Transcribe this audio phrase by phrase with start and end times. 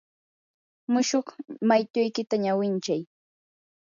[0.91, 1.27] mushuq
[1.67, 3.01] maytuykita ñawinchay.